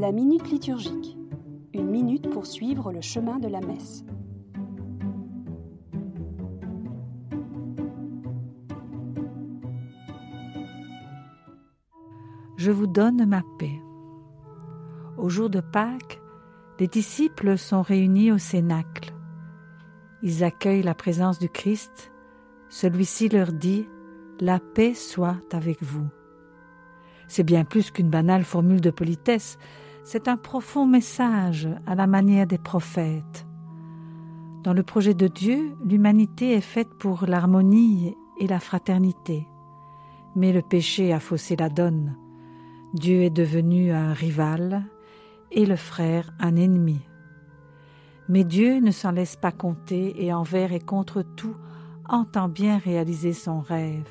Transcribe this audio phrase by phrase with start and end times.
[0.00, 1.18] La minute liturgique.
[1.74, 4.02] Une minute pour suivre le chemin de la messe.
[12.56, 13.78] Je vous donne ma paix.
[15.18, 16.18] Au jour de Pâques,
[16.78, 19.12] les disciples sont réunis au Cénacle.
[20.22, 22.10] Ils accueillent la présence du Christ.
[22.70, 23.86] Celui-ci leur dit
[24.40, 26.08] La paix soit avec vous.
[27.28, 29.58] C'est bien plus qu'une banale formule de politesse,
[30.04, 33.46] c'est un profond message à la manière des prophètes.
[34.62, 39.46] Dans le projet de Dieu, l'humanité est faite pour l'harmonie et la fraternité.
[40.36, 42.16] Mais le péché a faussé la donne.
[42.94, 44.84] Dieu est devenu un rival
[45.50, 47.00] et le frère un ennemi.
[48.28, 51.56] Mais Dieu ne s'en laisse pas compter et envers et contre tout
[52.08, 54.08] entend bien réaliser son rêve.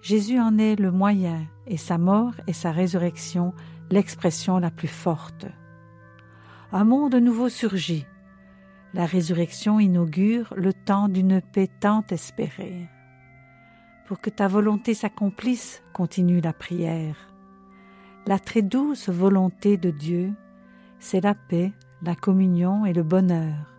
[0.00, 3.54] Jésus en est le moyen et sa mort et sa résurrection
[3.92, 5.46] l'expression la plus forte.
[6.72, 8.06] Un monde nouveau surgit.
[8.94, 12.88] La résurrection inaugure le temps d'une paix tant espérée.
[14.06, 17.16] Pour que ta volonté s'accomplisse, continue la prière.
[18.26, 20.32] La très douce volonté de Dieu,
[20.98, 23.74] c'est la paix, la communion et le bonheur.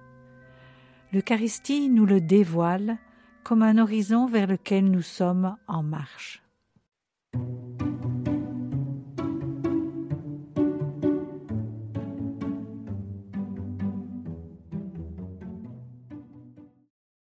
[1.11, 2.97] L'Eucharistie nous le dévoile
[3.43, 6.42] comme un horizon vers lequel nous sommes en marche.